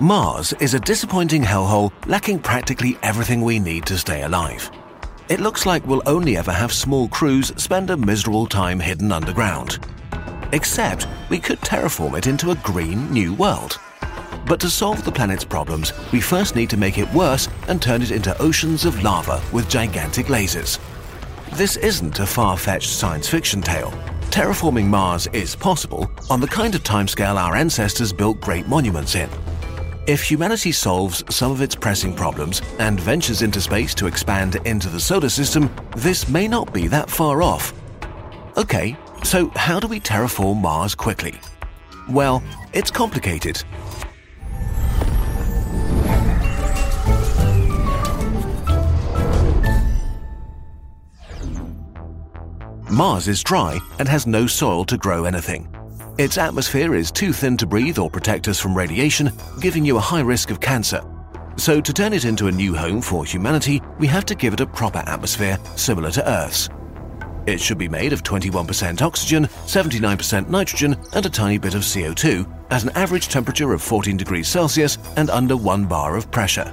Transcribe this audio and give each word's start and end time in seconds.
Mars 0.00 0.52
is 0.54 0.74
a 0.74 0.80
disappointing 0.80 1.42
hellhole 1.42 1.92
lacking 2.06 2.38
practically 2.38 2.98
everything 3.02 3.42
we 3.42 3.58
need 3.58 3.84
to 3.86 3.98
stay 3.98 4.22
alive. 4.22 4.70
It 5.28 5.38
looks 5.38 5.66
like 5.66 5.86
we'll 5.86 6.02
only 6.06 6.36
ever 6.36 6.50
have 6.50 6.72
small 6.72 7.08
crews 7.08 7.52
spend 7.62 7.90
a 7.90 7.96
miserable 7.96 8.46
time 8.46 8.80
hidden 8.80 9.12
underground. 9.12 9.86
Except 10.52 11.06
we 11.28 11.38
could 11.38 11.60
terraform 11.60 12.16
it 12.16 12.26
into 12.26 12.50
a 12.50 12.56
green 12.56 13.12
new 13.12 13.34
world. 13.34 13.78
But 14.46 14.60
to 14.60 14.70
solve 14.70 15.04
the 15.04 15.12
planet's 15.12 15.44
problems, 15.44 15.92
we 16.10 16.20
first 16.20 16.56
need 16.56 16.70
to 16.70 16.76
make 16.76 16.98
it 16.98 17.12
worse 17.12 17.48
and 17.68 17.80
turn 17.80 18.02
it 18.02 18.10
into 18.10 18.40
oceans 18.42 18.84
of 18.84 19.02
lava 19.02 19.42
with 19.52 19.68
gigantic 19.68 20.26
lasers. 20.26 20.80
This 21.52 21.76
isn't 21.76 22.18
a 22.18 22.26
far-fetched 22.26 22.90
science 22.90 23.28
fiction 23.28 23.60
tale. 23.60 23.90
Terraforming 24.30 24.86
Mars 24.86 25.26
is 25.28 25.54
possible 25.54 26.10
on 26.30 26.40
the 26.40 26.48
kind 26.48 26.74
of 26.74 26.82
timescale 26.82 27.36
our 27.36 27.54
ancestors 27.54 28.12
built 28.12 28.40
great 28.40 28.66
monuments 28.66 29.14
in. 29.14 29.28
If 30.08 30.28
humanity 30.28 30.72
solves 30.72 31.22
some 31.32 31.52
of 31.52 31.62
its 31.62 31.76
pressing 31.76 32.12
problems 32.12 32.60
and 32.80 32.98
ventures 32.98 33.42
into 33.42 33.60
space 33.60 33.94
to 33.94 34.08
expand 34.08 34.56
into 34.64 34.88
the 34.88 34.98
solar 34.98 35.28
system, 35.28 35.72
this 35.96 36.28
may 36.28 36.48
not 36.48 36.72
be 36.72 36.88
that 36.88 37.08
far 37.08 37.40
off. 37.40 37.72
Okay, 38.56 38.96
so 39.22 39.48
how 39.54 39.78
do 39.78 39.86
we 39.86 40.00
terraform 40.00 40.60
Mars 40.60 40.96
quickly? 40.96 41.38
Well, 42.10 42.42
it's 42.72 42.90
complicated. 42.90 43.62
Mars 52.90 53.28
is 53.28 53.40
dry 53.44 53.78
and 54.00 54.08
has 54.08 54.26
no 54.26 54.48
soil 54.48 54.84
to 54.86 54.98
grow 54.98 55.26
anything. 55.26 55.68
Its 56.18 56.36
atmosphere 56.36 56.94
is 56.94 57.10
too 57.10 57.32
thin 57.32 57.56
to 57.56 57.66
breathe 57.66 57.98
or 57.98 58.10
protect 58.10 58.46
us 58.46 58.60
from 58.60 58.76
radiation, 58.76 59.32
giving 59.60 59.82
you 59.82 59.96
a 59.96 60.00
high 60.00 60.20
risk 60.20 60.50
of 60.50 60.60
cancer. 60.60 61.00
So, 61.56 61.80
to 61.80 61.92
turn 61.92 62.12
it 62.12 62.26
into 62.26 62.48
a 62.48 62.52
new 62.52 62.74
home 62.74 63.00
for 63.00 63.24
humanity, 63.24 63.80
we 63.98 64.06
have 64.08 64.26
to 64.26 64.34
give 64.34 64.52
it 64.52 64.60
a 64.60 64.66
proper 64.66 64.98
atmosphere 64.98 65.58
similar 65.74 66.10
to 66.10 66.28
Earth's. 66.28 66.68
It 67.46 67.60
should 67.60 67.78
be 67.78 67.88
made 67.88 68.12
of 68.12 68.22
21% 68.22 69.00
oxygen, 69.00 69.46
79% 69.46 70.48
nitrogen, 70.48 70.96
and 71.14 71.24
a 71.24 71.30
tiny 71.30 71.56
bit 71.56 71.74
of 71.74 71.82
CO2 71.82 72.46
at 72.70 72.82
an 72.82 72.90
average 72.90 73.28
temperature 73.28 73.72
of 73.72 73.82
14 73.82 74.16
degrees 74.16 74.48
Celsius 74.48 74.98
and 75.16 75.30
under 75.30 75.56
1 75.56 75.86
bar 75.86 76.16
of 76.16 76.30
pressure. 76.30 76.72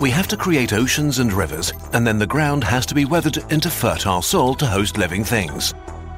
We 0.00 0.10
have 0.10 0.26
to 0.28 0.36
create 0.36 0.72
oceans 0.72 1.20
and 1.20 1.32
rivers, 1.32 1.72
and 1.92 2.04
then 2.04 2.18
the 2.18 2.26
ground 2.26 2.64
has 2.64 2.86
to 2.86 2.94
be 2.94 3.04
weathered 3.04 3.38
into 3.52 3.70
fertile 3.70 4.20
soil 4.20 4.54
to 4.56 4.66
host 4.66 4.98
living 4.98 5.22
things. 5.22 5.74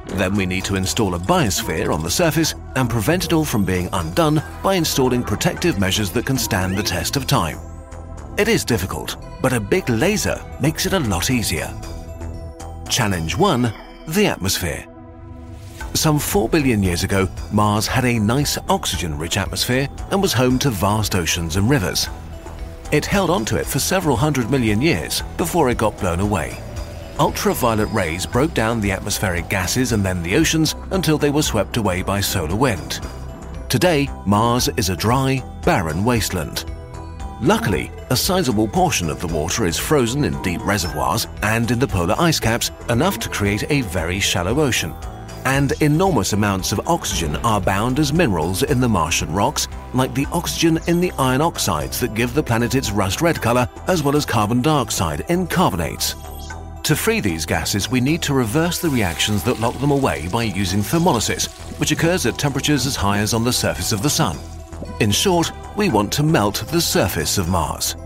Then 0.07 0.35
we 0.35 0.47
need 0.47 0.65
to 0.65 0.77
install 0.77 1.15
a 1.15 1.19
biosphere 1.19 1.93
on 1.93 2.03
the 2.03 2.11
surface 2.11 2.55
and 2.77 2.89
prevent 2.89 3.25
it 3.25 3.33
all 3.33 3.45
from 3.45 3.65
being 3.65 3.89
undone 3.93 4.43
by 4.63 4.75
installing 4.75 5.23
protective 5.23 5.79
measures 5.79 6.11
that 6.13 6.27
can 6.27 6.39
stand 6.39 6.77
the 6.77 6.83
test 6.83 7.17
of 7.17 7.27
time. 7.27 7.59
It 8.39 8.49
is 8.49 8.65
difficult, 8.65 9.17
but 9.43 9.53
a 9.53 9.61
big 9.61 9.89
laser 9.89 10.41
makes 10.61 10.87
it 10.87 10.93
a 10.93 11.01
lot 11.01 11.31
easier. 11.31 11.73
Challenge 12.89 13.37
1 13.37 13.73
The 14.09 14.27
Atmosphere. 14.27 14.87
Some 15.95 16.19
4 16.19 16.49
billion 16.49 16.83
years 16.83 17.03
ago, 17.03 17.29
Mars 17.53 17.87
had 17.87 18.05
a 18.05 18.19
nice 18.19 18.59
oxygen 18.69 19.17
rich 19.19 19.37
atmosphere 19.39 19.89
and 20.11 20.21
was 20.21 20.33
home 20.33 20.59
to 20.61 20.71
vast 20.71 21.15
oceans 21.15 21.57
and 21.57 21.71
rivers. 21.71 22.09
It 22.93 23.05
held 23.05 23.31
onto 23.31 23.57
it 23.57 23.67
for 23.67 23.79
several 23.79 24.17
hundred 24.17 24.51
million 24.51 24.81
years 24.81 25.23
before 25.37 25.71
it 25.71 25.79
got 25.79 25.99
blown 25.99 26.21
away. 26.21 26.63
Ultraviolet 27.19 27.91
rays 27.93 28.27
broke 28.27 28.53
down 28.53 28.79
the 28.79 28.91
atmospheric 28.91 29.49
gases 29.49 29.93
and 29.93 30.05
then 30.05 30.23
the 30.23 30.37
oceans 30.37 30.75
until 30.91 31.17
they 31.17 31.31
were 31.31 31.43
swept 31.43 31.79
away 31.79 32.03
by 32.03 32.21
solar 32.21 32.55
wind. 32.55 33.01
Today, 33.71 34.07
Mars 34.27 34.69
is 34.77 34.91
a 34.91 34.97
dry, 34.97 35.43
barren 35.65 36.05
wasteland. 36.05 36.67
Luckily, 37.41 37.91
a 38.11 38.17
sizable 38.17 38.69
portion 38.69 39.09
of 39.09 39.19
the 39.21 39.29
water 39.29 39.65
is 39.65 39.79
frozen 39.79 40.25
in 40.25 40.43
deep 40.43 40.63
reservoirs 40.63 41.27
and 41.43 41.71
in 41.71 41.79
the 41.79 41.89
polar 41.89 42.15
ice 42.19 42.39
caps, 42.39 42.71
enough 42.91 43.19
to 43.21 43.31
create 43.31 43.65
a 43.71 43.81
very 43.81 44.21
shallow 44.21 44.61
ocean. 44.61 44.95
And 45.47 45.73
enormous 45.81 46.35
amounts 46.35 46.73
of 46.73 46.87
oxygen 46.87 47.37
are 47.37 47.63
bound 47.63 47.99
as 47.99 48.13
minerals 48.13 48.63
in 48.63 48.79
the 48.79 48.89
Martian 48.91 49.33
rocks, 49.33 49.69
like 49.95 50.15
the 50.15 50.27
oxygen 50.33 50.81
in 50.87 51.01
the 51.01 51.13
iron 51.19 51.41
oxides 51.41 51.99
that 52.01 52.15
give 52.15 52.35
the 52.35 52.43
planet 52.43 52.75
its 52.75 52.91
rust 52.91 53.23
red 53.23 53.41
color, 53.41 53.67
as 53.87 54.03
well 54.03 54.17
as 54.17 54.27
carbon 54.27 54.61
dioxide 54.61 55.25
in 55.31 55.47
carbonates. 55.47 56.15
To 56.87 56.95
free 56.95 57.19
these 57.19 57.45
gases, 57.45 57.91
we 57.91 58.01
need 58.01 58.23
to 58.23 58.33
reverse 58.33 58.79
the 58.79 58.89
reactions 58.89 59.43
that 59.43 59.59
lock 59.59 59.77
them 59.81 59.91
away 59.91 60.29
by 60.29 60.45
using 60.45 60.83
thermolysis, 60.83 61.49
which 61.81 61.91
occurs 61.91 62.27
at 62.27 62.39
temperatures 62.39 62.87
as 62.87 62.95
high 62.95 63.19
as 63.19 63.35
on 63.35 63.43
the 63.43 63.53
surface 63.53 63.91
of 63.91 64.05
the 64.05 64.09
Sun. 64.09 64.39
In 65.01 65.11
short, 65.11 65.51
we 65.77 65.89
want 65.89 66.13
to 66.13 66.23
melt 66.23 66.63
the 66.71 66.81
surface 66.81 67.39
of 67.39 67.49
Mars. 67.49 67.97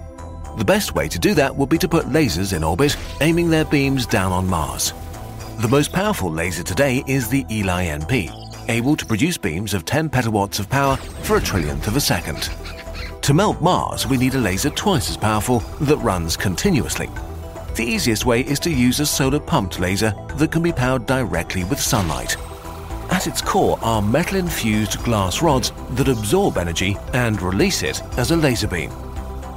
The 0.56 0.64
best 0.64 0.94
way 0.94 1.08
to 1.08 1.18
do 1.18 1.34
that 1.34 1.54
would 1.54 1.68
be 1.68 1.76
to 1.76 1.88
put 1.90 2.06
lasers 2.06 2.56
in 2.56 2.64
orbit, 2.64 2.96
aiming 3.20 3.50
their 3.50 3.66
beams 3.66 4.06
down 4.06 4.32
on 4.32 4.48
Mars. 4.48 4.94
The 5.58 5.68
most 5.68 5.92
powerful 5.92 6.32
laser 6.32 6.62
today 6.62 7.04
is 7.06 7.28
the 7.28 7.44
ELI 7.50 8.00
NP, 8.00 8.70
able 8.70 8.96
to 8.96 9.04
produce 9.04 9.36
beams 9.36 9.74
of 9.74 9.84
10 9.84 10.08
petawatts 10.08 10.58
of 10.58 10.70
power 10.70 10.96
for 10.96 11.36
a 11.36 11.40
trillionth 11.42 11.86
of 11.86 11.96
a 11.96 12.00
second. 12.00 12.48
To 13.20 13.34
melt 13.34 13.60
Mars, 13.60 14.06
we 14.06 14.16
need 14.16 14.36
a 14.36 14.38
laser 14.38 14.70
twice 14.70 15.10
as 15.10 15.18
powerful 15.18 15.58
that 15.82 15.98
runs 15.98 16.34
continuously. 16.34 17.10
The 17.80 17.86
easiest 17.86 18.26
way 18.26 18.42
is 18.42 18.60
to 18.60 18.70
use 18.70 19.00
a 19.00 19.06
solar 19.06 19.40
pumped 19.40 19.80
laser 19.80 20.14
that 20.34 20.52
can 20.52 20.62
be 20.62 20.70
powered 20.70 21.06
directly 21.06 21.64
with 21.64 21.80
sunlight. 21.80 22.36
At 23.10 23.26
its 23.26 23.40
core 23.40 23.78
are 23.80 24.02
metal 24.02 24.36
infused 24.36 25.02
glass 25.02 25.40
rods 25.40 25.72
that 25.92 26.08
absorb 26.08 26.58
energy 26.58 26.98
and 27.14 27.40
release 27.40 27.82
it 27.82 28.02
as 28.18 28.32
a 28.32 28.36
laser 28.36 28.68
beam. 28.68 28.92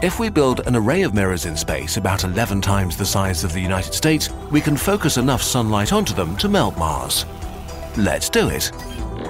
If 0.01 0.21
we 0.21 0.29
build 0.29 0.65
an 0.65 0.77
array 0.77 1.01
of 1.01 1.13
mirrors 1.13 1.45
in 1.45 1.57
space 1.57 1.97
about 1.97 2.23
11 2.23 2.61
times 2.61 2.95
the 2.95 3.05
size 3.05 3.43
of 3.43 3.51
the 3.51 3.59
United 3.59 3.93
States, 3.93 4.29
we 4.51 4.61
can 4.61 4.77
focus 4.77 5.17
enough 5.17 5.43
sunlight 5.43 5.91
onto 5.91 6.13
them 6.13 6.37
to 6.37 6.47
melt 6.47 6.77
Mars. 6.77 7.25
Let's 7.97 8.29
do 8.29 8.47
it. 8.47 8.71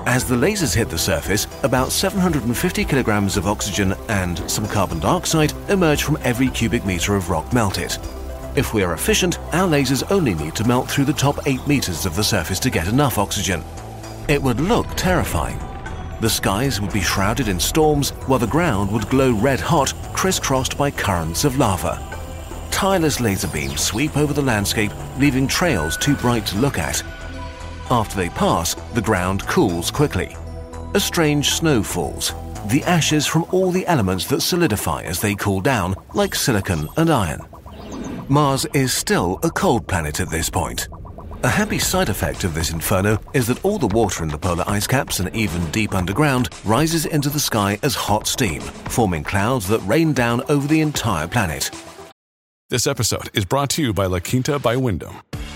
As 0.06 0.24
the 0.24 0.36
lasers 0.36 0.76
hit 0.76 0.90
the 0.92 1.00
surface, 1.00 1.48
about 1.64 1.92
750 1.92 2.86
kilograms 2.86 3.38
of 3.38 3.48
oxygen 3.48 3.96
and 4.10 4.38
some 4.48 4.68
carbon 4.68 5.00
dioxide 5.00 5.52
emerge 5.70 6.04
from 6.04 6.20
every 6.22 6.50
cubic 6.50 6.86
meter 6.86 7.16
of 7.16 7.32
rock 7.32 7.52
melted. 7.54 7.98
If 8.56 8.72
we 8.74 8.84
are 8.84 8.94
efficient, 8.94 9.40
our 9.52 9.68
lasers 9.68 10.10
only 10.12 10.36
need 10.36 10.56
to 10.56 10.68
melt 10.68 10.88
through 10.88 11.06
the 11.06 11.14
top 11.14 11.48
8 11.48 11.66
meters 11.68 12.06
of 12.06 12.16
the 12.16 12.24
surface 12.24 12.60
to 12.60 12.70
get 12.70 12.88
enough 12.88 13.18
oxygen. 13.18 13.64
It 14.28 14.42
would 14.42 14.60
look 14.60 14.86
terrifying. 14.96 15.60
The 16.22 16.30
skies 16.30 16.80
would 16.80 16.94
be 16.94 17.02
shrouded 17.02 17.48
in 17.48 17.60
storms 17.60 18.12
while 18.28 18.38
the 18.38 18.46
ground 18.46 18.92
would 18.92 19.10
glow 19.10 19.34
red 19.34 19.60
hot, 19.60 19.92
crisscrossed 20.14 20.78
by 20.78 20.92
currents 20.92 21.46
of 21.46 21.58
lava. 21.58 22.00
Tireless 22.70 23.20
laser 23.20 23.48
beams 23.48 23.82
sweep 23.82 24.16
over 24.16 24.34
the 24.34 24.42
landscape, 24.42 24.92
leaving 25.18 25.48
trails 25.48 25.98
too 25.98 26.16
bright 26.16 26.46
to 26.48 26.58
look 26.58 26.78
at. 26.78 27.04
After 27.90 28.16
they 28.16 28.30
pass, 28.30 28.76
the 28.94 29.02
ground 29.02 29.48
cools 29.48 29.90
quickly. 29.90 30.38
A 30.94 31.00
strange 31.00 31.50
snow 31.50 31.82
falls, 31.82 32.36
the 32.68 32.84
ashes 32.84 33.26
from 33.26 33.46
all 33.52 33.72
the 33.72 33.88
elements 33.88 34.26
that 34.28 34.42
solidify 34.42 35.02
as 35.02 35.20
they 35.20 35.34
cool 35.34 35.60
down, 35.60 35.96
like 36.14 36.36
silicon 36.36 36.88
and 36.98 37.10
iron. 37.10 37.42
Mars 38.30 38.66
is 38.74 38.94
still 38.94 39.38
a 39.44 39.50
cold 39.50 39.86
planet 39.86 40.22
at 40.22 40.30
this 40.30 40.50
point. 40.50 40.88
A 41.44 41.50
happy 41.50 41.78
side 41.78 42.08
effect 42.08 42.46
of 42.46 42.54
this 42.54 42.72
inferno 42.72 43.18
is 43.34 43.48
that 43.48 43.64
all 43.66 43.78
the 43.78 43.88
water 43.88 44.24
in 44.24 44.30
the 44.30 44.38
polar 44.38 44.64
ice 44.66 44.88
caps 44.88 45.20
and 45.20 45.36
even 45.36 45.70
deep 45.72 45.94
underground 45.94 46.48
rises 46.64 47.06
into 47.06 47.30
the 47.30 47.40
sky 47.40 47.78
as 47.84 47.96
hot 47.96 48.26
steam, 48.26 48.62
forming 48.62 49.26
clouds 49.26 49.68
that 49.68 49.80
rain 49.80 50.14
down 50.14 50.42
over 50.48 50.66
the 50.68 50.80
entire 50.80 51.28
planet. 51.28 51.70
This 52.70 52.88
episode 52.88 53.30
is 53.34 53.44
brought 53.44 53.70
to 53.72 53.82
you 53.82 53.94
by 53.94 54.06
La 54.06 54.20
Quinta 54.20 54.58
by 54.58 54.78
Wyndham. 54.78 55.18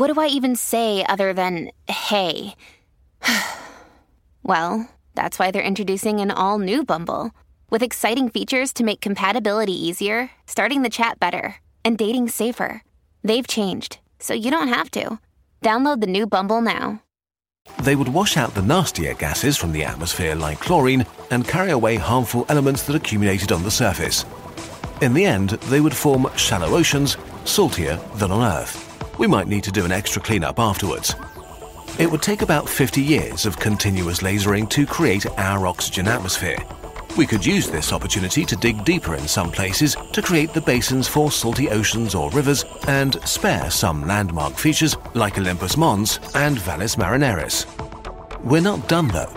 what 0.00 0.10
do 0.12 0.18
I 0.18 0.28
even 0.28 0.56
say 0.56 1.04
other 1.06 1.34
than 1.34 1.72
hey? 1.86 2.54
well, 4.42 4.88
that's 5.14 5.38
why 5.38 5.50
they're 5.50 5.60
introducing 5.60 6.20
an 6.20 6.30
all 6.30 6.58
new 6.58 6.84
Bumble 6.84 7.32
with 7.68 7.82
exciting 7.82 8.30
features 8.30 8.72
to 8.72 8.84
make 8.84 9.02
compatibility 9.02 9.74
easier, 9.74 10.30
starting 10.46 10.80
the 10.80 10.88
chat 10.88 11.20
better, 11.20 11.56
and 11.84 11.98
dating 11.98 12.30
safer. 12.30 12.82
They've 13.22 13.46
changed, 13.46 13.98
so 14.18 14.32
you 14.32 14.50
don't 14.50 14.68
have 14.68 14.90
to. 14.92 15.18
Download 15.62 16.00
the 16.00 16.06
new 16.06 16.26
Bumble 16.26 16.62
now. 16.62 17.02
They 17.82 17.94
would 17.94 18.08
wash 18.08 18.38
out 18.38 18.54
the 18.54 18.62
nastier 18.62 19.12
gases 19.12 19.58
from 19.58 19.72
the 19.72 19.84
atmosphere 19.84 20.34
like 20.34 20.60
chlorine 20.60 21.04
and 21.30 21.46
carry 21.46 21.72
away 21.72 21.96
harmful 21.96 22.46
elements 22.48 22.84
that 22.84 22.96
accumulated 22.96 23.52
on 23.52 23.64
the 23.64 23.70
surface. 23.70 24.24
In 25.02 25.12
the 25.12 25.26
end, 25.26 25.50
they 25.68 25.82
would 25.82 25.94
form 25.94 26.26
shallow 26.36 26.74
oceans, 26.74 27.18
saltier 27.44 27.96
than 28.14 28.30
on 28.30 28.42
Earth. 28.42 28.89
We 29.20 29.26
might 29.26 29.48
need 29.48 29.64
to 29.64 29.70
do 29.70 29.84
an 29.84 29.92
extra 29.92 30.22
cleanup 30.22 30.58
afterwards. 30.58 31.14
It 31.98 32.10
would 32.10 32.22
take 32.22 32.40
about 32.40 32.66
50 32.66 33.02
years 33.02 33.44
of 33.44 33.58
continuous 33.58 34.20
lasering 34.20 34.70
to 34.70 34.86
create 34.86 35.26
our 35.38 35.66
oxygen 35.66 36.08
atmosphere. 36.08 36.56
We 37.18 37.26
could 37.26 37.44
use 37.44 37.68
this 37.68 37.92
opportunity 37.92 38.46
to 38.46 38.56
dig 38.56 38.82
deeper 38.82 39.16
in 39.16 39.28
some 39.28 39.50
places 39.50 39.94
to 40.14 40.22
create 40.22 40.54
the 40.54 40.62
basins 40.62 41.06
for 41.06 41.30
salty 41.30 41.68
oceans 41.68 42.14
or 42.14 42.30
rivers 42.30 42.64
and 42.88 43.20
spare 43.28 43.70
some 43.70 44.06
landmark 44.06 44.54
features 44.54 44.96
like 45.12 45.36
Olympus 45.36 45.76
Mons 45.76 46.18
and 46.34 46.58
Valles 46.58 46.96
Marineris. 46.96 47.66
We're 48.42 48.62
not 48.62 48.88
done 48.88 49.08
though. 49.08 49.34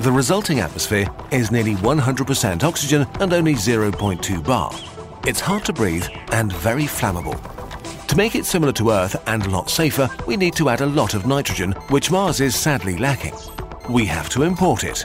The 0.00 0.12
resulting 0.12 0.60
atmosphere 0.60 1.08
is 1.30 1.50
nearly 1.50 1.76
100% 1.76 2.62
oxygen 2.62 3.06
and 3.20 3.32
only 3.32 3.54
0.2 3.54 4.44
bar. 4.44 4.70
It's 5.26 5.40
hard 5.40 5.64
to 5.64 5.72
breathe 5.72 6.04
and 6.32 6.52
very 6.52 6.84
flammable. 6.84 7.57
To 8.08 8.16
make 8.16 8.34
it 8.34 8.46
similar 8.46 8.72
to 8.72 8.90
Earth 8.90 9.16
and 9.26 9.44
a 9.44 9.50
lot 9.50 9.68
safer, 9.68 10.08
we 10.26 10.36
need 10.36 10.54
to 10.56 10.70
add 10.70 10.80
a 10.80 10.86
lot 10.86 11.12
of 11.12 11.26
nitrogen, 11.26 11.72
which 11.90 12.10
Mars 12.10 12.40
is 12.40 12.56
sadly 12.56 12.96
lacking. 12.96 13.34
We 13.90 14.06
have 14.06 14.30
to 14.30 14.44
import 14.44 14.82
it. 14.82 15.04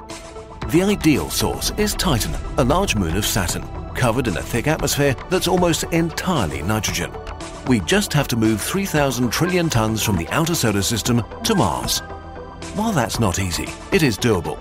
The 0.70 0.84
ideal 0.84 1.30
source 1.30 1.72
is 1.72 1.94
Titan, 1.94 2.34
a 2.58 2.64
large 2.64 2.96
moon 2.96 3.18
of 3.18 3.26
Saturn, 3.26 3.68
covered 3.94 4.30
in 4.30 4.38
a 4.38 4.42
thick 4.42 4.68
atmosphere 4.68 5.18
that's 5.30 5.50
almost 5.50 5.84
entirely 5.92 6.62
nitrogen. 6.62 7.12
We 7.68 7.82
just 7.82 8.14
have 8.14 8.30
to 8.30 8.38
move 8.38 8.62
3,000 8.62 9.30
trillion 9.30 9.70
tons 9.70 10.02
from 10.02 10.16
the 10.16 10.30
outer 10.30 10.56
solar 10.56 10.82
system 10.82 11.24
to 11.44 11.56
Mars. 11.56 12.00
While 12.76 12.94
that's 12.94 13.20
not 13.20 13.38
easy, 13.38 13.68
it 13.92 14.02
is 14.02 14.18
doable. 14.18 14.58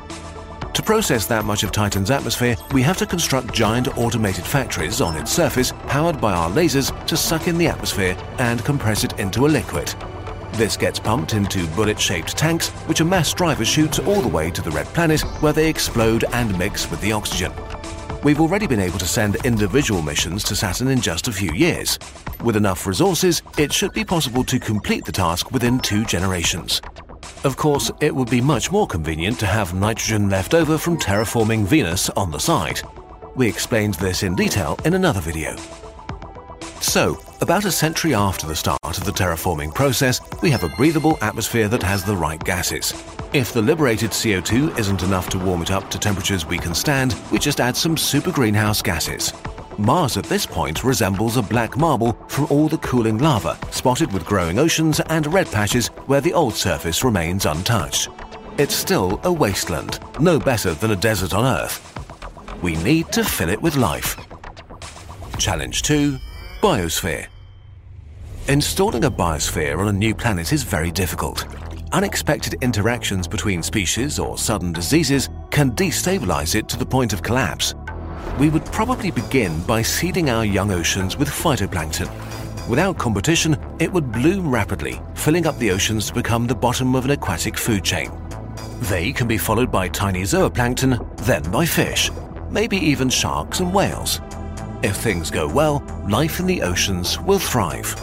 To 0.75 0.83
process 0.83 1.27
that 1.27 1.45
much 1.45 1.65
of 1.65 1.71
Titan's 1.71 2.11
atmosphere, 2.11 2.57
we 2.73 2.81
have 2.81 2.97
to 2.97 3.07
construct 3.07 3.53
giant 3.53 3.99
automated 3.99 4.45
factories 4.45 5.03
on 5.03 5.19
its 5.19 5.31
surface 5.31 5.71
powered 5.87 6.19
by 6.19 6.33
our 6.33 6.49
lasers 6.51 7.07
to 7.07 7.15
suck 7.15 7.47
in 7.47 7.59
the 7.59 7.67
atmosphere 7.67 8.17
and 8.39 8.65
compress 8.65 9.05
it 9.05 9.19
into 9.21 9.45
a 9.45 9.49
liquid. 9.49 9.95
This 10.55 10.79
gets 10.79 10.99
pumped 10.99 11.35
into 11.35 11.67
bullet 11.69 12.01
shaped 12.01 12.39
tanks, 12.39 12.71
which 12.89 13.01
a 13.01 13.05
mass 13.05 13.35
driver 13.35 13.67
shoots 13.67 13.99
all 13.99 14.23
the 14.23 14.29
way 14.29 14.51
to 14.51 14.63
the 14.63 14.71
red 14.71 14.87
planet 14.87 15.21
where 15.41 15.53
they 15.53 15.69
explode 15.69 16.25
and 16.33 16.59
mix 16.59 16.91
with 16.91 17.03
the 17.03 17.13
oxygen. 17.13 17.53
We've 18.25 18.41
already 18.41 18.67
been 18.67 18.81
able 18.81 18.99
to 19.01 19.07
send 19.07 19.45
individual 19.45 20.01
missions 20.01 20.43
to 20.45 20.57
Saturn 20.57 20.89
in 20.89 21.03
just 21.03 21.29
a 21.29 21.33
few 21.33 21.53
years. 21.53 21.99
With 22.43 22.57
enough 22.57 22.87
resources, 22.87 23.43
it 23.59 23.75
should 23.75 23.93
be 23.93 24.05
possible 24.05 24.45
to 24.45 24.59
complete 24.59 25.05
the 25.05 25.13
task 25.13 25.51
within 25.51 25.81
two 25.81 26.07
generations. 26.07 26.81
Of 27.45 27.57
course, 27.57 27.91
it 28.01 28.15
would 28.15 28.31
be 28.31 28.41
much 28.41 28.71
more 28.71 28.87
convenient 28.87 29.41
to 29.41 29.47
have 29.47 29.75
nitrogen 29.75 30.31
left 30.31 30.55
over 30.55 30.79
from 30.79 30.97
terraforming 30.97 31.65
Venus 31.65 32.09
on 32.11 32.31
the 32.31 32.39
side. 32.39 32.81
We 33.35 33.49
explained 33.49 33.95
this 33.95 34.23
in 34.23 34.37
detail 34.37 34.79
in 34.85 34.95
another 34.95 35.21
video. 35.21 35.57
So, 36.81 37.19
about 37.41 37.65
a 37.65 37.73
century 37.73 38.15
after 38.15 38.47
the 38.47 38.55
start 38.55 38.79
of 38.85 39.03
the 39.05 39.11
terraforming 39.11 39.75
process, 39.75 40.21
we 40.41 40.51
have 40.53 40.63
a 40.63 40.69
breathable 40.69 41.19
atmosphere 41.21 41.67
that 41.67 41.83
has 41.83 42.05
the 42.05 42.15
right 42.15 42.43
gases. 42.43 42.93
If 43.33 43.53
the 43.53 43.63
liberated 43.63 44.13
CO2 44.13 44.79
isn't 44.79 45.03
enough 45.03 45.29
to 45.31 45.39
warm 45.39 45.63
it 45.63 45.73
up 45.73 45.91
to 45.91 45.99
temperatures 45.99 46.47
we 46.47 46.59
can 46.59 46.75
stand, 46.75 47.17
we 47.33 47.41
just 47.41 47.61
add 47.61 47.77
some 47.77 47.97
super 47.97 48.31
greenhouse 48.31 48.83
gases. 48.83 49.33
Mars 49.79 50.17
at 50.17 50.25
this 50.25 50.45
point 50.45 50.85
resembles 50.85 51.37
a 51.37 51.43
black 51.43 51.77
marble 51.77 52.13
from 52.29 52.47
all 52.51 52.69
the 52.69 52.79
cooling 52.79 53.19
lava, 53.19 53.59
spotted 53.71 54.13
with 54.13 54.27
growing 54.27 54.59
oceans 54.59 55.01
and 55.01 55.33
red 55.33 55.51
patches 55.51 55.89
where 56.07 56.21
the 56.21 56.33
old 56.33 56.55
surface 56.55 57.03
remains 57.03 57.47
untouched. 57.47 58.09
It's 58.59 58.75
still 58.75 59.19
a 59.25 59.33
wasteland, 59.33 59.99
no 60.21 60.39
better 60.39 60.75
than 60.75 60.91
a 60.91 60.97
desert 60.97 61.33
on 61.33 61.45
Earth. 61.45 61.89
We 62.63 62.77
need 62.77 63.11
to 63.13 63.25
fill 63.25 63.49
it 63.49 63.61
with 63.61 63.77
life. 63.77 64.17
Challenge 65.39 65.83
2 65.83 66.19
Biosphere. 66.61 67.27
Installing 68.49 69.05
a 69.05 69.11
biosphere 69.11 69.79
on 69.79 69.89
a 69.89 69.93
new 69.93 70.15
planet 70.15 70.53
is 70.53 70.63
very 70.63 70.91
difficult. 70.91 71.47
Unexpected 71.93 72.57
interactions 72.63 73.27
between 73.27 73.63
species 73.63 74.19
or 74.19 74.39
sudden 74.39 74.73
diseases 74.73 75.29
can 75.51 75.73
destabilize 75.73 76.55
it 76.55 76.69
to 76.69 76.77
the 76.77 76.87
point 76.87 77.13
of 77.13 77.23
collapse. 77.23 77.75
We 78.39 78.49
would 78.49 78.65
probably 78.67 79.11
begin 79.11 79.61
by 79.63 79.83
seeding 79.83 80.31
our 80.31 80.45
young 80.45 80.73
oceans 80.73 81.17
with 81.19 81.29
phytoplankton. 81.29 82.09
Without 82.67 82.97
competition, 82.97 83.57
it 83.79 83.93
would 83.93 84.11
bloom 84.11 84.51
rapidly, 84.51 85.01
filling 85.15 85.47
up 85.47 85.59
the 85.59 85.71
oceans 85.71 86.07
to 86.07 86.15
become 86.15 86.47
the 86.47 86.55
bottom 86.55 86.95
of 86.95 87.05
an 87.05 87.11
aquatic 87.11 87.59
food 87.59 87.85
chain. 87.85 88.11
They 88.83 89.13
can 89.13 89.29
be 89.29 89.37
followed 89.39 89.71
by 89.71 89.89
tiny 89.89 90.23
zooplankton, 90.23 91.17
then 91.19 91.43
by 91.51 91.67
fish, 91.67 92.11
maybe 92.51 92.79
even 92.79 93.11
sharks 93.11 93.61
and 93.61 93.73
whales. 93.73 94.21
If 94.83 94.97
things 94.97 95.31
go 95.31 95.47
well, 95.47 95.85
life 96.09 96.41
in 96.41 96.47
the 96.47 96.63
oceans 96.63 97.21
will 97.21 97.39
thrive. 97.39 97.95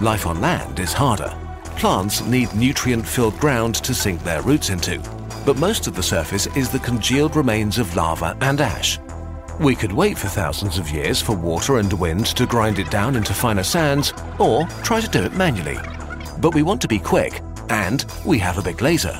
Life 0.00 0.26
on 0.26 0.40
land 0.40 0.78
is 0.78 0.92
harder. 0.92 1.34
Plants 1.76 2.20
need 2.22 2.54
nutrient 2.54 3.06
filled 3.06 3.38
ground 3.40 3.76
to 3.76 3.94
sink 3.94 4.22
their 4.22 4.42
roots 4.42 4.68
into, 4.68 5.00
but 5.46 5.56
most 5.56 5.86
of 5.86 5.96
the 5.96 6.02
surface 6.02 6.46
is 6.48 6.68
the 6.68 6.78
congealed 6.80 7.34
remains 7.34 7.78
of 7.78 7.96
lava 7.96 8.36
and 8.42 8.60
ash. 8.60 8.98
We 9.60 9.74
could 9.74 9.92
wait 9.92 10.16
for 10.16 10.28
thousands 10.28 10.78
of 10.78 10.90
years 10.90 11.20
for 11.20 11.36
water 11.36 11.76
and 11.76 11.92
wind 11.92 12.24
to 12.28 12.46
grind 12.46 12.78
it 12.78 12.90
down 12.90 13.14
into 13.14 13.34
finer 13.34 13.62
sands, 13.62 14.14
or 14.38 14.66
try 14.82 15.02
to 15.02 15.08
do 15.08 15.22
it 15.22 15.34
manually. 15.34 15.76
But 16.38 16.54
we 16.54 16.62
want 16.62 16.80
to 16.80 16.88
be 16.88 16.98
quick, 16.98 17.42
and 17.68 18.06
we 18.24 18.38
have 18.38 18.56
a 18.56 18.62
big 18.62 18.80
laser. 18.80 19.12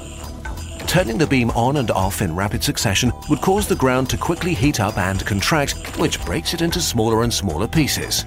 Turning 0.87 1.18
the 1.18 1.26
beam 1.26 1.50
on 1.50 1.76
and 1.76 1.90
off 1.90 2.23
in 2.23 2.35
rapid 2.35 2.64
succession 2.64 3.12
would 3.28 3.42
cause 3.42 3.68
the 3.68 3.76
ground 3.76 4.09
to 4.09 4.16
quickly 4.16 4.54
heat 4.54 4.80
up 4.80 4.97
and 4.97 5.26
contract, 5.26 5.99
which 5.99 6.25
breaks 6.25 6.54
it 6.54 6.62
into 6.62 6.80
smaller 6.80 7.23
and 7.23 7.35
smaller 7.35 7.68
pieces. 7.68 8.25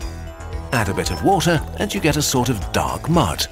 Add 0.72 0.90
a 0.90 0.94
bit 0.94 1.10
of 1.10 1.24
water 1.24 1.60
and 1.80 1.92
you 1.92 2.00
get 2.00 2.18
a 2.18 2.22
sort 2.22 2.50
of 2.50 2.72
dark 2.72 3.10
mud. 3.10 3.48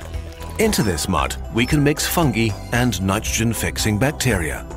Into 0.60 0.84
this 0.84 1.10
mud, 1.10 1.36
we 1.56 1.65
can 1.65 1.84
mix 1.84 2.06
fungi 2.06 2.50
and 2.74 3.01
nitrogen 3.01 3.53
fixing 3.53 3.98
bacteria. 3.98 4.68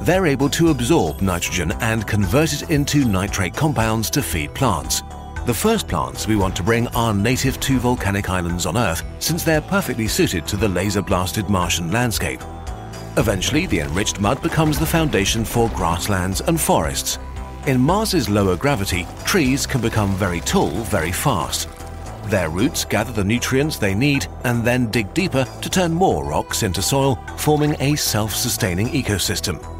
They're 0.00 0.26
able 0.26 0.48
to 0.50 0.70
absorb 0.70 1.20
nitrogen 1.20 1.72
and 1.80 2.06
convert 2.06 2.54
it 2.54 2.70
into 2.70 3.04
nitrate 3.04 3.52
compounds 3.52 4.08
to 4.10 4.22
feed 4.22 4.54
plants. 4.54 5.02
The 5.44 5.52
first 5.52 5.88
plants 5.88 6.26
we 6.26 6.36
want 6.36 6.56
to 6.56 6.62
bring 6.62 6.88
are 6.88 7.12
native 7.12 7.60
to 7.60 7.78
volcanic 7.78 8.30
islands 8.30 8.64
on 8.64 8.78
Earth, 8.78 9.02
since 9.18 9.44
they're 9.44 9.60
perfectly 9.60 10.08
suited 10.08 10.46
to 10.46 10.56
the 10.56 10.68
laser 10.68 11.02
blasted 11.02 11.50
Martian 11.50 11.90
landscape. 11.90 12.40
Eventually, 13.18 13.66
the 13.66 13.80
enriched 13.80 14.20
mud 14.20 14.40
becomes 14.40 14.78
the 14.78 14.86
foundation 14.86 15.44
for 15.44 15.68
grasslands 15.70 16.40
and 16.40 16.58
forests. 16.58 17.18
In 17.66 17.78
Mars's 17.78 18.30
lower 18.30 18.56
gravity, 18.56 19.06
trees 19.26 19.66
can 19.66 19.82
become 19.82 20.14
very 20.14 20.40
tall 20.40 20.70
very 20.70 21.12
fast. 21.12 21.68
Their 22.24 22.48
roots 22.48 22.86
gather 22.86 23.12
the 23.12 23.24
nutrients 23.24 23.76
they 23.76 23.94
need 23.94 24.28
and 24.44 24.64
then 24.64 24.90
dig 24.90 25.12
deeper 25.12 25.44
to 25.60 25.68
turn 25.68 25.92
more 25.92 26.24
rocks 26.24 26.62
into 26.62 26.80
soil, 26.80 27.22
forming 27.36 27.76
a 27.80 27.96
self 27.96 28.34
sustaining 28.34 28.88
ecosystem. 28.88 29.79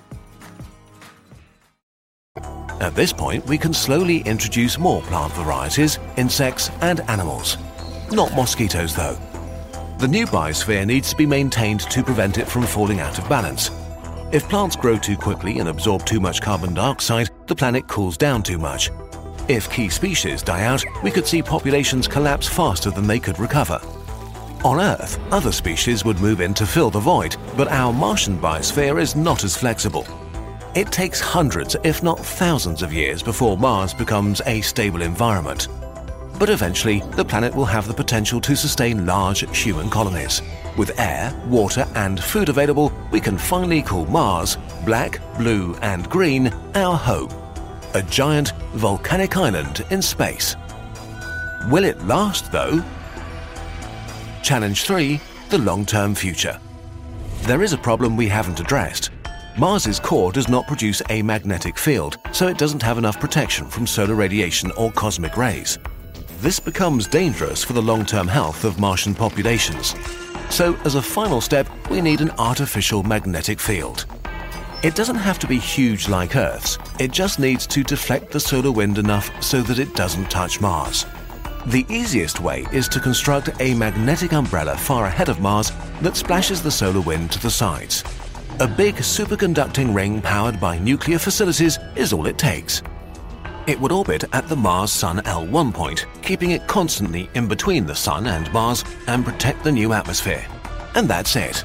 At 2.81 2.95
this 2.95 3.13
point, 3.13 3.45
we 3.45 3.59
can 3.59 3.75
slowly 3.75 4.21
introduce 4.21 4.79
more 4.79 5.03
plant 5.03 5.31
varieties, 5.33 5.99
insects, 6.17 6.71
and 6.81 7.01
animals. 7.01 7.59
Not 8.11 8.33
mosquitoes, 8.33 8.95
though. 8.95 9.19
The 9.99 10.07
new 10.07 10.25
biosphere 10.25 10.87
needs 10.87 11.11
to 11.11 11.15
be 11.15 11.27
maintained 11.27 11.81
to 11.81 12.01
prevent 12.03 12.39
it 12.39 12.47
from 12.47 12.63
falling 12.63 12.99
out 12.99 13.19
of 13.19 13.29
balance. 13.29 13.69
If 14.31 14.49
plants 14.49 14.75
grow 14.75 14.97
too 14.97 15.15
quickly 15.15 15.59
and 15.59 15.69
absorb 15.69 16.07
too 16.07 16.19
much 16.19 16.41
carbon 16.41 16.73
dioxide, 16.73 17.29
the 17.45 17.55
planet 17.55 17.87
cools 17.87 18.17
down 18.17 18.41
too 18.41 18.57
much. 18.57 18.89
If 19.47 19.71
key 19.71 19.89
species 19.89 20.41
die 20.41 20.63
out, 20.63 20.83
we 21.03 21.11
could 21.11 21.27
see 21.27 21.43
populations 21.43 22.07
collapse 22.07 22.47
faster 22.47 22.89
than 22.89 23.05
they 23.05 23.19
could 23.19 23.37
recover. 23.37 23.79
On 24.65 24.81
Earth, 24.81 25.19
other 25.31 25.51
species 25.51 26.03
would 26.03 26.19
move 26.19 26.41
in 26.41 26.55
to 26.55 26.65
fill 26.65 26.89
the 26.89 26.99
void, 26.99 27.35
but 27.55 27.67
our 27.67 27.93
Martian 27.93 28.39
biosphere 28.39 28.99
is 28.99 29.15
not 29.15 29.43
as 29.43 29.55
flexible. 29.55 30.07
It 30.73 30.89
takes 30.89 31.19
hundreds, 31.19 31.75
if 31.83 32.01
not 32.01 32.17
thousands 32.17 32.81
of 32.81 32.93
years 32.93 33.21
before 33.21 33.57
Mars 33.57 33.93
becomes 33.93 34.41
a 34.45 34.61
stable 34.61 35.01
environment. 35.01 35.67
But 36.39 36.49
eventually, 36.49 37.01
the 37.17 37.25
planet 37.25 37.53
will 37.53 37.65
have 37.65 37.89
the 37.89 37.93
potential 37.93 38.39
to 38.39 38.55
sustain 38.55 39.05
large 39.05 39.41
human 39.57 39.89
colonies. 39.89 40.41
With 40.77 40.97
air, 40.97 41.37
water, 41.47 41.85
and 41.95 42.23
food 42.23 42.47
available, 42.47 42.93
we 43.11 43.19
can 43.19 43.37
finally 43.37 43.81
call 43.81 44.05
Mars, 44.05 44.57
black, 44.85 45.19
blue, 45.37 45.75
and 45.81 46.09
green, 46.09 46.47
our 46.75 46.95
home. 46.95 47.29
A 47.93 48.01
giant 48.03 48.53
volcanic 48.71 49.35
island 49.35 49.85
in 49.89 50.01
space. 50.01 50.55
Will 51.69 51.83
it 51.83 52.01
last, 52.05 52.49
though? 52.49 52.81
Challenge 54.41 54.81
3 54.81 55.19
The 55.49 55.57
Long 55.57 55.85
Term 55.85 56.15
Future. 56.15 56.57
There 57.41 57.61
is 57.61 57.73
a 57.73 57.77
problem 57.77 58.15
we 58.15 58.29
haven't 58.29 58.61
addressed. 58.61 59.09
Mars's 59.57 59.99
core 59.99 60.31
does 60.31 60.47
not 60.47 60.65
produce 60.65 61.01
a 61.09 61.21
magnetic 61.21 61.77
field, 61.77 62.17
so 62.31 62.47
it 62.47 62.57
doesn't 62.57 62.81
have 62.81 62.97
enough 62.97 63.19
protection 63.19 63.67
from 63.67 63.85
solar 63.85 64.15
radiation 64.15 64.71
or 64.71 64.91
cosmic 64.91 65.35
rays. 65.35 65.77
This 66.39 66.59
becomes 66.59 67.05
dangerous 67.05 67.63
for 67.63 67.73
the 67.73 67.81
long 67.81 68.05
term 68.05 68.27
health 68.27 68.63
of 68.63 68.79
Martian 68.79 69.13
populations. 69.13 69.93
So, 70.49 70.75
as 70.85 70.95
a 70.95 71.01
final 71.01 71.41
step, 71.41 71.67
we 71.89 72.01
need 72.01 72.21
an 72.21 72.31
artificial 72.31 73.03
magnetic 73.03 73.59
field. 73.59 74.05
It 74.83 74.95
doesn't 74.95 75.15
have 75.15 75.37
to 75.39 75.47
be 75.47 75.59
huge 75.59 76.07
like 76.07 76.35
Earth's, 76.35 76.77
it 76.99 77.11
just 77.11 77.37
needs 77.37 77.67
to 77.67 77.83
deflect 77.83 78.31
the 78.31 78.39
solar 78.39 78.71
wind 78.71 78.97
enough 78.97 79.29
so 79.43 79.61
that 79.63 79.79
it 79.79 79.93
doesn't 79.95 80.31
touch 80.31 80.61
Mars. 80.61 81.05
The 81.67 81.85
easiest 81.89 82.39
way 82.39 82.65
is 82.71 82.87
to 82.87 82.99
construct 82.99 83.49
a 83.61 83.75
magnetic 83.75 84.33
umbrella 84.33 84.75
far 84.77 85.05
ahead 85.05 85.29
of 85.29 85.41
Mars 85.41 85.71
that 86.01 86.15
splashes 86.15 86.63
the 86.63 86.71
solar 86.71 87.01
wind 87.01 87.31
to 87.33 87.39
the 87.39 87.51
sides. 87.51 88.03
A 88.61 88.67
big 88.67 88.97
superconducting 88.97 89.91
ring 89.91 90.21
powered 90.21 90.59
by 90.59 90.77
nuclear 90.77 91.17
facilities 91.17 91.79
is 91.95 92.13
all 92.13 92.27
it 92.27 92.37
takes. 92.37 92.83
It 93.65 93.79
would 93.81 93.91
orbit 93.91 94.25
at 94.33 94.47
the 94.47 94.55
Mars 94.55 94.91
Sun 94.91 95.17
L1 95.21 95.73
point, 95.73 96.05
keeping 96.21 96.51
it 96.51 96.67
constantly 96.67 97.27
in 97.33 97.47
between 97.47 97.87
the 97.87 97.95
Sun 97.95 98.27
and 98.27 98.53
Mars 98.53 98.85
and 99.07 99.25
protect 99.25 99.63
the 99.63 99.71
new 99.71 99.93
atmosphere. 99.93 100.45
And 100.93 101.09
that's 101.09 101.35
it. 101.35 101.63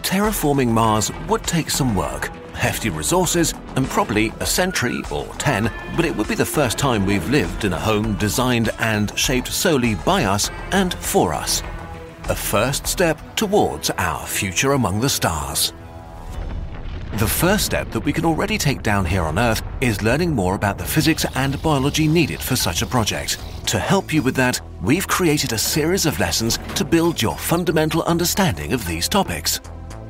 Terraforming 0.00 0.68
Mars 0.68 1.12
would 1.28 1.42
take 1.42 1.68
some 1.68 1.94
work, 1.94 2.34
hefty 2.54 2.88
resources, 2.88 3.52
and 3.76 3.86
probably 3.86 4.32
a 4.40 4.46
century 4.46 5.02
or 5.10 5.26
ten, 5.34 5.70
but 5.94 6.06
it 6.06 6.16
would 6.16 6.28
be 6.28 6.34
the 6.34 6.46
first 6.46 6.78
time 6.78 7.04
we've 7.04 7.28
lived 7.28 7.66
in 7.66 7.74
a 7.74 7.78
home 7.78 8.14
designed 8.14 8.70
and 8.78 9.12
shaped 9.18 9.48
solely 9.48 9.94
by 10.06 10.24
us 10.24 10.50
and 10.72 10.94
for 10.94 11.34
us. 11.34 11.62
A 12.30 12.34
first 12.34 12.86
step 12.86 13.18
towards 13.36 13.90
our 13.98 14.26
future 14.26 14.72
among 14.72 15.00
the 15.00 15.10
stars. 15.10 15.74
The 17.14 17.26
first 17.26 17.66
step 17.66 17.90
that 17.90 18.04
we 18.04 18.12
can 18.12 18.24
already 18.24 18.56
take 18.56 18.84
down 18.84 19.04
here 19.04 19.24
on 19.24 19.36
Earth 19.36 19.62
is 19.80 20.00
learning 20.00 20.32
more 20.32 20.54
about 20.54 20.78
the 20.78 20.84
physics 20.84 21.26
and 21.34 21.60
biology 21.60 22.06
needed 22.06 22.40
for 22.40 22.54
such 22.54 22.82
a 22.82 22.86
project. 22.86 23.36
To 23.66 23.80
help 23.80 24.14
you 24.14 24.22
with 24.22 24.36
that, 24.36 24.60
we've 24.80 25.08
created 25.08 25.52
a 25.52 25.58
series 25.58 26.06
of 26.06 26.20
lessons 26.20 26.58
to 26.76 26.84
build 26.84 27.20
your 27.20 27.36
fundamental 27.36 28.04
understanding 28.04 28.72
of 28.72 28.86
these 28.86 29.08
topics. 29.08 29.60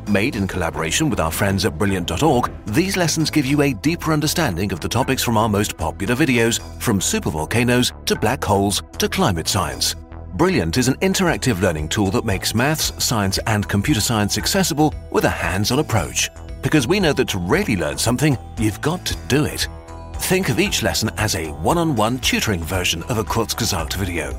Made 0.08 0.36
in 0.36 0.46
collaboration 0.46 1.08
with 1.08 1.20
our 1.20 1.30
friends 1.30 1.64
at 1.64 1.78
Brilliant.org, 1.78 2.50
these 2.66 2.98
lessons 2.98 3.30
give 3.30 3.46
you 3.46 3.62
a 3.62 3.72
deeper 3.72 4.12
understanding 4.12 4.70
of 4.70 4.80
the 4.80 4.88
topics 4.88 5.22
from 5.22 5.38
our 5.38 5.48
most 5.48 5.78
popular 5.78 6.14
videos, 6.14 6.60
from 6.82 7.00
supervolcanoes 7.00 8.04
to 8.04 8.14
black 8.14 8.44
holes 8.44 8.82
to 8.98 9.08
climate 9.08 9.48
science. 9.48 9.94
Brilliant 10.34 10.76
is 10.76 10.88
an 10.88 10.96
interactive 10.96 11.62
learning 11.62 11.88
tool 11.88 12.10
that 12.10 12.26
makes 12.26 12.54
maths, 12.54 12.92
science, 13.02 13.38
and 13.46 13.66
computer 13.66 14.02
science 14.02 14.36
accessible 14.36 14.94
with 15.10 15.24
a 15.24 15.30
hands 15.30 15.70
on 15.70 15.78
approach 15.78 16.28
because 16.62 16.86
we 16.86 17.00
know 17.00 17.12
that 17.12 17.28
to 17.28 17.38
really 17.38 17.76
learn 17.76 17.98
something, 17.98 18.36
you've 18.58 18.80
got 18.80 19.04
to 19.06 19.16
do 19.28 19.44
it. 19.44 19.68
Think 20.14 20.48
of 20.48 20.60
each 20.60 20.82
lesson 20.82 21.10
as 21.16 21.34
a 21.34 21.48
one 21.52 21.78
on 21.78 21.96
one 21.96 22.18
tutoring 22.18 22.62
version 22.62 23.02
of 23.04 23.18
a 23.18 23.24
Kurzgesagt 23.24 23.94
video. 23.94 24.38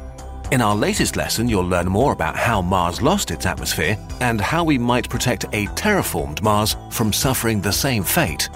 In 0.52 0.62
our 0.62 0.76
latest 0.76 1.16
lesson, 1.16 1.48
you'll 1.48 1.68
learn 1.68 1.88
more 1.88 2.12
about 2.12 2.36
how 2.36 2.62
Mars 2.62 3.02
lost 3.02 3.32
its 3.32 3.46
atmosphere 3.46 3.98
and 4.20 4.42
how 4.42 4.64
we 4.64 4.78
might 4.78 5.10
protect 5.10 5.46
a 5.54 5.66
terraformed 5.68 6.42
Mars 6.42 6.76
from 6.90 7.14
suffering 7.14 7.62
the 7.62 7.72
same 7.72 8.04
fate. 8.04 8.50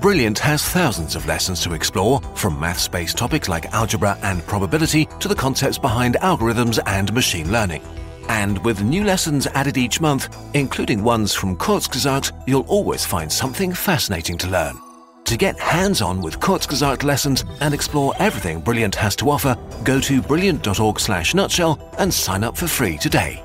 Brilliant 0.00 0.38
has 0.38 0.62
thousands 0.62 1.16
of 1.16 1.26
lessons 1.26 1.60
to 1.62 1.72
explore, 1.72 2.20
from 2.34 2.60
maths 2.60 2.86
based 2.86 3.16
topics 3.16 3.48
like 3.48 3.72
algebra 3.72 4.18
and 4.22 4.46
probability 4.46 5.08
to 5.18 5.28
the 5.28 5.34
concepts 5.34 5.78
behind 5.78 6.16
algorithms 6.16 6.78
and 6.86 7.12
machine 7.12 7.50
learning. 7.50 7.82
And 8.28 8.62
with 8.64 8.82
new 8.82 9.04
lessons 9.04 9.46
added 9.48 9.76
each 9.76 10.00
month, 10.00 10.34
including 10.54 11.02
ones 11.02 11.34
from 11.34 11.56
Kurzgesagt, 11.56 12.32
you'll 12.46 12.62
always 12.62 13.04
find 13.04 13.30
something 13.30 13.72
fascinating 13.72 14.38
to 14.38 14.48
learn. 14.48 14.78
To 15.24 15.36
get 15.38 15.58
hands-on 15.58 16.20
with 16.20 16.38
Kurzgesagt 16.38 17.02
lessons 17.02 17.44
and 17.60 17.72
explore 17.72 18.14
everything 18.18 18.60
Brilliant 18.60 18.94
has 18.96 19.16
to 19.16 19.30
offer, 19.30 19.56
go 19.82 19.98
to 20.00 20.20
brilliant.org/nutshell 20.20 21.78
and 21.98 22.12
sign 22.12 22.44
up 22.44 22.56
for 22.56 22.66
free 22.66 22.98
today. 22.98 23.42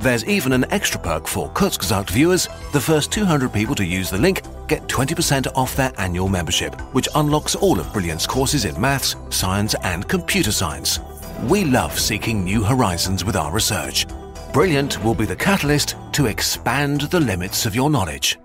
There's 0.00 0.24
even 0.24 0.52
an 0.52 0.64
extra 0.70 0.98
perk 0.98 1.26
for 1.26 1.50
Kurzgesagt 1.50 2.10
viewers. 2.10 2.48
The 2.72 2.80
first 2.80 3.12
200 3.12 3.52
people 3.52 3.74
to 3.74 3.84
use 3.84 4.08
the 4.08 4.18
link 4.18 4.42
get 4.66 4.88
20% 4.88 5.48
off 5.54 5.76
their 5.76 5.92
annual 5.98 6.28
membership, 6.28 6.80
which 6.94 7.08
unlocks 7.16 7.54
all 7.54 7.78
of 7.78 7.92
Brilliant's 7.92 8.26
courses 8.26 8.64
in 8.64 8.80
maths, 8.80 9.16
science, 9.28 9.74
and 9.82 10.08
computer 10.08 10.52
science. 10.52 11.00
We 11.44 11.64
love 11.64 11.98
seeking 11.98 12.44
new 12.44 12.62
horizons 12.62 13.24
with 13.24 13.34
our 13.34 13.50
research. 13.50 14.06
Brilliant 14.52 15.02
will 15.02 15.14
be 15.14 15.24
the 15.24 15.34
catalyst 15.34 15.96
to 16.12 16.26
expand 16.26 17.02
the 17.02 17.18
limits 17.18 17.64
of 17.64 17.74
your 17.74 17.88
knowledge. 17.88 18.36